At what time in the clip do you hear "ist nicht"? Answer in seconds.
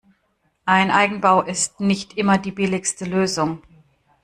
1.43-2.17